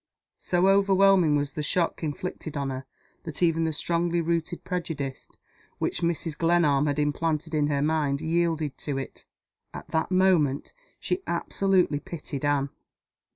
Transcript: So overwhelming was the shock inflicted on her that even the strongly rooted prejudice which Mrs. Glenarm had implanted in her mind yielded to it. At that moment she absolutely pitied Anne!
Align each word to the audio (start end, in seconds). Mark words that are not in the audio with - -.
So 0.39 0.67
overwhelming 0.67 1.35
was 1.35 1.53
the 1.53 1.61
shock 1.61 2.03
inflicted 2.03 2.57
on 2.57 2.71
her 2.71 2.85
that 3.21 3.43
even 3.43 3.65
the 3.65 3.71
strongly 3.71 4.19
rooted 4.19 4.63
prejudice 4.63 5.29
which 5.77 6.01
Mrs. 6.01 6.35
Glenarm 6.35 6.87
had 6.87 6.97
implanted 6.97 7.53
in 7.53 7.67
her 7.67 7.83
mind 7.83 8.19
yielded 8.19 8.79
to 8.79 8.97
it. 8.97 9.27
At 9.75 9.89
that 9.89 10.09
moment 10.09 10.73
she 10.99 11.21
absolutely 11.27 11.99
pitied 11.99 12.43
Anne! 12.43 12.71